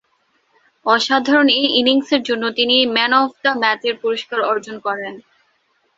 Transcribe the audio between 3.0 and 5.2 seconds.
Of the ম্যাচের পুরস্কার অর্জন করেন।